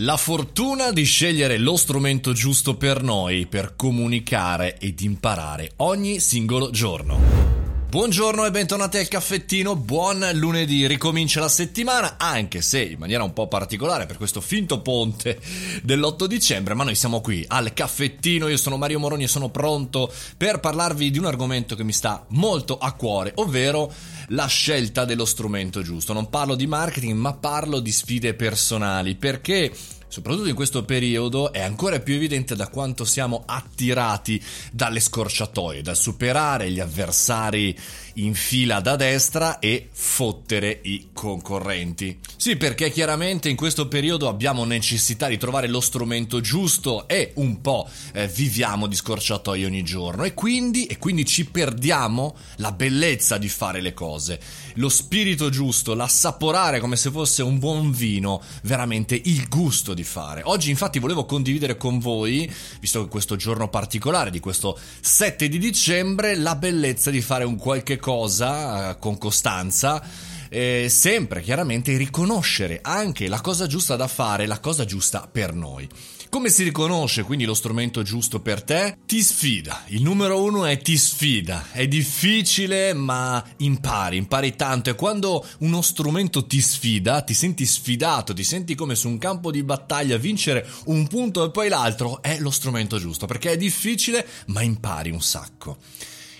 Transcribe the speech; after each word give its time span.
La 0.00 0.18
fortuna 0.18 0.92
di 0.92 1.04
scegliere 1.04 1.56
lo 1.56 1.74
strumento 1.74 2.34
giusto 2.34 2.76
per 2.76 3.02
noi 3.02 3.46
per 3.46 3.76
comunicare 3.76 4.76
ed 4.78 5.00
imparare 5.00 5.72
ogni 5.76 6.20
singolo 6.20 6.68
giorno. 6.68 7.45
Buongiorno 7.88 8.44
e 8.44 8.50
bentornati 8.50 8.98
al 8.98 9.06
caffettino, 9.06 9.76
buon 9.76 10.28
lunedì, 10.34 10.88
ricomincia 10.88 11.38
la 11.38 11.48
settimana, 11.48 12.16
anche 12.18 12.60
se 12.60 12.82
in 12.82 12.98
maniera 12.98 13.22
un 13.22 13.32
po' 13.32 13.46
particolare 13.46 14.06
per 14.06 14.16
questo 14.16 14.40
finto 14.40 14.82
ponte 14.82 15.40
dell'8 15.84 16.24
dicembre, 16.24 16.74
ma 16.74 16.82
noi 16.82 16.96
siamo 16.96 17.20
qui 17.20 17.44
al 17.46 17.72
caffettino, 17.72 18.48
io 18.48 18.56
sono 18.56 18.76
Mario 18.76 18.98
Moroni 18.98 19.22
e 19.22 19.28
sono 19.28 19.50
pronto 19.50 20.12
per 20.36 20.58
parlarvi 20.58 21.12
di 21.12 21.18
un 21.18 21.26
argomento 21.26 21.76
che 21.76 21.84
mi 21.84 21.92
sta 21.92 22.26
molto 22.30 22.76
a 22.76 22.92
cuore, 22.92 23.30
ovvero 23.36 23.90
la 24.30 24.46
scelta 24.46 25.04
dello 25.04 25.24
strumento 25.24 25.80
giusto. 25.80 26.12
Non 26.12 26.28
parlo 26.28 26.56
di 26.56 26.66
marketing, 26.66 27.16
ma 27.16 27.34
parlo 27.34 27.78
di 27.78 27.92
sfide 27.92 28.34
personali, 28.34 29.14
perché 29.14 29.72
soprattutto 30.08 30.48
in 30.48 30.54
questo 30.54 30.84
periodo, 30.84 31.52
è 31.52 31.60
ancora 31.60 32.00
più 32.00 32.14
evidente 32.14 32.54
da 32.56 32.68
quanto 32.68 33.04
siamo 33.04 33.42
attirati 33.46 34.42
dalle 34.72 35.00
scorciatoie, 35.00 35.82
dal 35.82 35.96
superare 35.96 36.70
gli 36.70 36.80
avversari 36.80 37.76
in 38.14 38.34
fila 38.34 38.80
da 38.80 38.96
destra 38.96 39.58
e 39.58 39.88
fottere 39.92 40.80
i 40.82 41.08
concorrenti. 41.12 42.18
Sì, 42.46 42.54
perché 42.54 42.92
chiaramente 42.92 43.48
in 43.48 43.56
questo 43.56 43.88
periodo 43.88 44.28
abbiamo 44.28 44.64
necessità 44.64 45.26
di 45.26 45.36
trovare 45.36 45.66
lo 45.66 45.80
strumento 45.80 46.40
giusto 46.40 47.08
e 47.08 47.32
un 47.38 47.60
po' 47.60 47.88
eh, 48.12 48.28
viviamo 48.28 48.86
di 48.86 48.94
scorciatoie 48.94 49.66
ogni 49.66 49.82
giorno 49.82 50.22
e 50.22 50.32
quindi, 50.32 50.86
e 50.86 50.96
quindi 50.98 51.24
ci 51.24 51.46
perdiamo 51.46 52.36
la 52.58 52.70
bellezza 52.70 53.36
di 53.36 53.48
fare 53.48 53.80
le 53.80 53.94
cose, 53.94 54.38
lo 54.74 54.88
spirito 54.88 55.50
giusto, 55.50 55.94
l'assaporare 55.94 56.78
come 56.78 56.94
se 56.94 57.10
fosse 57.10 57.42
un 57.42 57.58
buon 57.58 57.90
vino, 57.90 58.40
veramente 58.62 59.20
il 59.24 59.48
gusto 59.48 59.92
di 59.92 60.04
fare. 60.04 60.42
Oggi 60.44 60.70
infatti 60.70 61.00
volevo 61.00 61.24
condividere 61.24 61.76
con 61.76 61.98
voi, 61.98 62.48
visto 62.78 63.02
che 63.02 63.08
questo 63.10 63.34
giorno 63.34 63.68
particolare 63.68 64.30
di 64.30 64.38
questo 64.38 64.78
7 65.00 65.48
di 65.48 65.58
dicembre, 65.58 66.36
la 66.36 66.54
bellezza 66.54 67.10
di 67.10 67.22
fare 67.22 67.42
un 67.42 67.56
qualche 67.56 67.96
cosa 67.96 68.90
eh, 68.90 68.98
con 69.00 69.18
costanza. 69.18 70.34
Eh, 70.56 70.88
sempre 70.88 71.42
chiaramente 71.42 71.94
riconoscere 71.98 72.78
anche 72.80 73.28
la 73.28 73.42
cosa 73.42 73.66
giusta 73.66 73.94
da 73.94 74.06
fare, 74.06 74.46
la 74.46 74.58
cosa 74.58 74.86
giusta 74.86 75.28
per 75.30 75.52
noi. 75.52 75.86
Come 76.30 76.48
si 76.48 76.62
riconosce 76.62 77.24
quindi 77.24 77.44
lo 77.44 77.52
strumento 77.52 78.00
giusto 78.00 78.40
per 78.40 78.62
te? 78.62 78.96
Ti 79.04 79.22
sfida. 79.22 79.82
Il 79.88 80.00
numero 80.00 80.42
uno 80.42 80.64
è 80.64 80.78
ti 80.78 80.96
sfida. 80.96 81.66
È 81.72 81.86
difficile 81.86 82.94
ma 82.94 83.44
impari, 83.58 84.16
impari 84.16 84.56
tanto 84.56 84.88
e 84.88 84.94
quando 84.94 85.44
uno 85.58 85.82
strumento 85.82 86.46
ti 86.46 86.62
sfida, 86.62 87.20
ti 87.20 87.34
senti 87.34 87.66
sfidato, 87.66 88.32
ti 88.32 88.42
senti 88.42 88.74
come 88.74 88.94
su 88.94 89.08
un 89.08 89.18
campo 89.18 89.50
di 89.50 89.62
battaglia 89.62 90.16
vincere 90.16 90.66
un 90.86 91.06
punto 91.06 91.44
e 91.44 91.50
poi 91.50 91.68
l'altro, 91.68 92.22
è 92.22 92.38
lo 92.38 92.50
strumento 92.50 92.98
giusto 92.98 93.26
perché 93.26 93.50
è 93.50 93.56
difficile 93.58 94.26
ma 94.46 94.62
impari 94.62 95.10
un 95.10 95.20
sacco. 95.20 95.76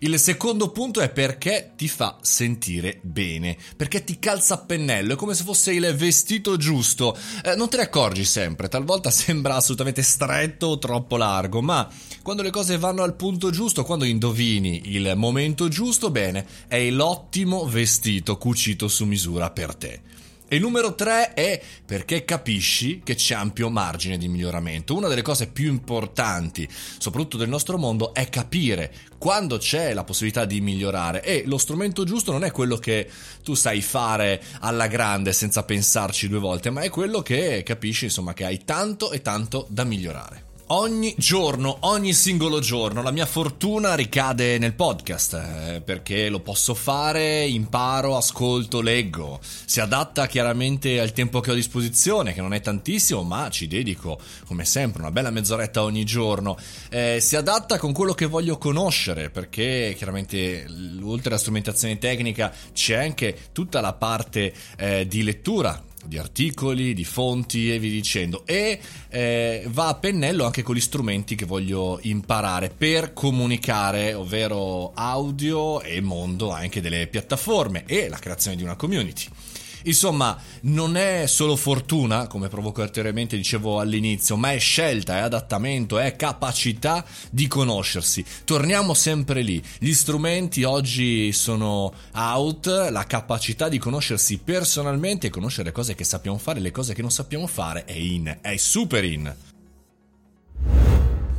Il 0.00 0.18
secondo 0.18 0.70
punto 0.70 1.00
è 1.00 1.08
perché 1.08 1.72
ti 1.76 1.88
fa 1.88 2.18
sentire 2.20 2.98
bene, 3.02 3.56
perché 3.76 4.04
ti 4.04 4.18
calza 4.18 4.54
a 4.54 4.58
pennello, 4.58 5.14
è 5.14 5.16
come 5.16 5.34
se 5.34 5.44
fosse 5.44 5.72
il 5.72 5.94
vestito 5.94 6.56
giusto. 6.56 7.16
Eh, 7.44 7.54
non 7.54 7.68
te 7.68 7.76
ne 7.76 7.84
accorgi 7.84 8.24
sempre, 8.24 8.68
talvolta 8.68 9.10
sembra 9.12 9.56
assolutamente 9.56 10.02
stretto 10.02 10.66
o 10.66 10.78
troppo 10.78 11.16
largo, 11.16 11.62
ma 11.62 11.88
quando 12.22 12.42
le 12.42 12.50
cose 12.50 12.78
vanno 12.78 13.02
al 13.02 13.14
punto 13.14 13.50
giusto, 13.50 13.84
quando 13.84 14.04
indovini 14.04 14.82
il 14.94 15.12
momento 15.16 15.68
giusto, 15.68 16.10
bene, 16.10 16.46
è 16.66 16.90
l'ottimo 16.90 17.66
vestito 17.66 18.36
cucito 18.36 18.88
su 18.88 19.04
misura 19.04 19.50
per 19.50 19.74
te. 19.74 20.00
E 20.54 20.58
il 20.58 20.62
numero 20.62 20.94
3 20.94 21.34
è 21.34 21.60
perché 21.84 22.24
capisci 22.24 23.00
che 23.02 23.16
c'è 23.16 23.34
ampio 23.34 23.70
margine 23.70 24.16
di 24.16 24.28
miglioramento. 24.28 24.94
Una 24.94 25.08
delle 25.08 25.20
cose 25.20 25.48
più 25.48 25.66
importanti, 25.66 26.68
soprattutto 26.70 27.38
del 27.38 27.48
nostro 27.48 27.76
mondo, 27.76 28.14
è 28.14 28.28
capire 28.28 28.94
quando 29.18 29.58
c'è 29.58 29.92
la 29.92 30.04
possibilità 30.04 30.44
di 30.44 30.60
migliorare 30.60 31.24
e 31.24 31.42
lo 31.46 31.58
strumento 31.58 32.04
giusto 32.04 32.30
non 32.30 32.44
è 32.44 32.52
quello 32.52 32.76
che 32.76 33.10
tu 33.42 33.54
sai 33.54 33.82
fare 33.82 34.40
alla 34.60 34.86
grande 34.86 35.32
senza 35.32 35.64
pensarci 35.64 36.28
due 36.28 36.38
volte, 36.38 36.70
ma 36.70 36.82
è 36.82 36.88
quello 36.88 37.20
che 37.20 37.64
capisci, 37.64 38.04
insomma, 38.04 38.32
che 38.32 38.44
hai 38.44 38.62
tanto 38.64 39.10
e 39.10 39.22
tanto 39.22 39.66
da 39.70 39.82
migliorare. 39.82 40.53
Ogni 40.68 41.14
giorno, 41.18 41.76
ogni 41.80 42.14
singolo 42.14 42.58
giorno, 42.58 43.02
la 43.02 43.10
mia 43.10 43.26
fortuna 43.26 43.94
ricade 43.94 44.56
nel 44.56 44.72
podcast 44.72 45.34
eh, 45.34 45.82
perché 45.84 46.30
lo 46.30 46.40
posso 46.40 46.72
fare, 46.72 47.44
imparo, 47.44 48.16
ascolto, 48.16 48.80
leggo. 48.80 49.40
Si 49.42 49.80
adatta 49.80 50.26
chiaramente 50.26 51.00
al 51.00 51.12
tempo 51.12 51.40
che 51.40 51.50
ho 51.50 51.52
a 51.52 51.56
disposizione, 51.56 52.32
che 52.32 52.40
non 52.40 52.54
è 52.54 52.62
tantissimo, 52.62 53.22
ma 53.22 53.50
ci 53.50 53.66
dedico 53.66 54.18
come 54.46 54.64
sempre 54.64 55.02
una 55.02 55.10
bella 55.10 55.28
mezz'oretta 55.28 55.82
ogni 55.82 56.04
giorno. 56.04 56.56
Eh, 56.88 57.18
si 57.20 57.36
adatta 57.36 57.76
con 57.76 57.92
quello 57.92 58.14
che 58.14 58.24
voglio 58.24 58.56
conoscere 58.56 59.28
perché 59.28 59.92
chiaramente 59.94 60.64
oltre 61.02 61.28
alla 61.28 61.38
strumentazione 61.38 61.98
tecnica 61.98 62.50
c'è 62.72 62.94
anche 62.94 63.48
tutta 63.52 63.82
la 63.82 63.92
parte 63.92 64.54
eh, 64.78 65.06
di 65.06 65.22
lettura 65.24 65.92
di 66.06 66.18
articoli, 66.18 66.94
di 66.94 67.04
fonti 67.04 67.72
e 67.72 67.78
via 67.78 67.90
dicendo 67.90 68.44
e 68.46 68.78
eh, 69.08 69.64
va 69.68 69.88
a 69.88 69.94
pennello 69.94 70.44
anche 70.44 70.62
con 70.62 70.74
gli 70.74 70.80
strumenti 70.80 71.34
che 71.34 71.44
voglio 71.44 71.98
imparare 72.02 72.70
per 72.70 73.12
comunicare, 73.12 74.14
ovvero 74.14 74.92
audio 74.94 75.80
e 75.82 76.00
mondo 76.00 76.50
anche 76.50 76.80
delle 76.80 77.06
piattaforme 77.06 77.84
e 77.86 78.08
la 78.08 78.18
creazione 78.18 78.56
di 78.56 78.62
una 78.62 78.76
community. 78.76 79.26
Insomma, 79.84 80.38
non 80.62 80.96
è 80.96 81.26
solo 81.26 81.56
fortuna, 81.56 82.26
come 82.26 82.48
provocatoriamente 82.48 83.36
dicevo 83.36 83.80
all'inizio, 83.80 84.36
ma 84.36 84.52
è 84.52 84.58
scelta, 84.58 85.16
è 85.16 85.20
adattamento, 85.20 85.98
è 85.98 86.16
capacità 86.16 87.04
di 87.30 87.46
conoscersi. 87.48 88.24
Torniamo 88.44 88.94
sempre 88.94 89.42
lì. 89.42 89.62
Gli 89.78 89.92
strumenti 89.92 90.62
oggi 90.64 91.32
sono 91.32 91.92
out, 92.14 92.66
la 92.90 93.04
capacità 93.04 93.68
di 93.68 93.78
conoscersi 93.78 94.38
personalmente 94.38 95.26
e 95.26 95.30
conoscere 95.30 95.68
le 95.68 95.72
cose 95.72 95.94
che 95.94 96.04
sappiamo 96.04 96.38
fare, 96.38 96.60
le 96.60 96.70
cose 96.70 96.94
che 96.94 97.02
non 97.02 97.10
sappiamo 97.10 97.46
fare 97.46 97.84
è 97.84 97.92
in, 97.92 98.38
è 98.40 98.56
super 98.56 99.04
in. 99.04 99.53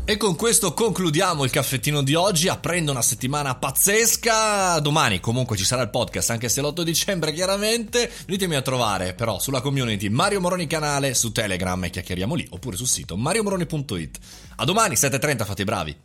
E 0.07 0.17
con 0.17 0.35
questo 0.35 0.75
concludiamo 0.75 1.43
il 1.45 1.49
caffettino 1.49 2.03
di 2.03 2.13
oggi, 2.13 2.47
aprendo 2.47 2.91
una 2.91 3.01
settimana 3.01 3.55
pazzesca. 3.55 4.79
Domani 4.79 5.19
comunque 5.19 5.57
ci 5.57 5.65
sarà 5.65 5.81
il 5.81 5.89
podcast, 5.89 6.29
anche 6.29 6.47
se 6.47 6.61
l'8 6.61 6.83
dicembre 6.83 7.33
chiaramente. 7.33 8.11
Venitemi 8.27 8.53
a 8.53 8.61
trovare 8.61 9.15
però 9.15 9.39
sulla 9.39 9.61
community 9.61 10.09
Mario 10.09 10.41
Moroni 10.41 10.67
canale, 10.67 11.15
su 11.15 11.31
Telegram 11.31 11.83
e 11.85 11.89
chiacchieriamo 11.89 12.35
lì, 12.35 12.45
oppure 12.51 12.77
sul 12.77 12.85
sito 12.87 13.17
mariomoroni.it. 13.17 14.19
A 14.57 14.63
domani 14.63 14.93
7.30, 14.93 15.43
fate 15.43 15.61
i 15.63 15.65
bravi. 15.65 15.97